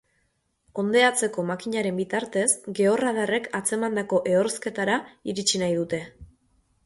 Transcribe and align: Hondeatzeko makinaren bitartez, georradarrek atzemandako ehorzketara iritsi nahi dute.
Hondeatzeko 0.83 1.43
makinaren 1.49 1.99
bitartez, 1.99 2.47
georradarrek 2.79 3.49
atzemandako 3.59 4.21
ehorzketara 4.33 4.95
iritsi 5.35 5.65
nahi 5.65 5.77
dute. 5.83 6.01